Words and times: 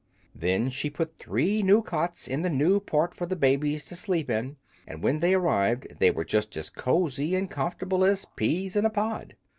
Then 0.33 0.71
she 0.71 0.89
put 0.89 1.19
three 1.19 1.61
new 1.61 1.83
cots 1.83 2.27
in 2.27 2.41
the 2.41 2.49
new 2.49 2.79
part 2.79 3.13
for 3.13 3.27
the 3.27 3.35
babies 3.35 3.85
to 3.85 3.95
sleep 3.95 4.31
in, 4.31 4.57
and 4.87 5.03
when 5.03 5.19
they 5.19 5.35
arrived 5.35 5.99
they 5.99 6.09
were 6.09 6.25
just 6.25 6.57
as 6.57 6.71
cozy 6.71 7.35
and 7.35 7.47
comfortable 7.51 8.03
as 8.03 8.25
peas 8.35 8.75
in 8.75 8.83
a 8.83 8.89
pod. 8.89 9.35